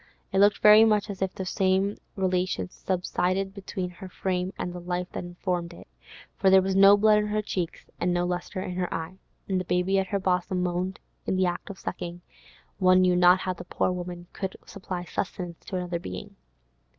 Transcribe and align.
It 0.31 0.39
looked 0.39 0.63
very 0.63 0.83
much 0.83 1.11
as 1.11 1.21
if 1.21 1.35
the 1.35 1.45
same 1.45 1.99
relation 2.15 2.71
subsisted 2.71 3.53
between 3.53 3.91
her 3.91 4.09
frame 4.09 4.51
and 4.57 4.73
the 4.73 4.79
life 4.79 5.07
that 5.11 5.23
informed 5.23 5.75
it, 5.75 5.87
for 6.35 6.49
there 6.49 6.63
was 6.63 6.75
no 6.75 6.97
blood 6.97 7.19
in 7.19 7.27
her 7.27 7.43
cheeks, 7.43 7.85
no 8.01 8.25
lustre 8.25 8.63
in 8.63 8.73
her 8.77 8.91
eye. 8.91 9.19
The 9.45 9.63
baby 9.63 9.99
at 9.99 10.07
her 10.07 10.17
bosom 10.19 10.63
moaned 10.63 10.99
in 11.27 11.35
the 11.35 11.45
act 11.45 11.69
of 11.69 11.77
sucking; 11.77 12.21
one 12.79 13.01
knew 13.01 13.15
not 13.15 13.41
how 13.41 13.53
the 13.53 13.63
poor 13.63 13.91
woman 13.91 14.25
could 14.33 14.55
supply 14.65 15.03
sustenance 15.03 15.63
to 15.65 15.75
another 15.75 15.99
being. 15.99 16.35